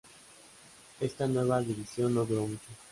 Esta 0.99 1.27
nueva 1.27 1.61
división 1.61 2.15
no 2.15 2.25
duró 2.25 2.47
mucho. 2.47 2.69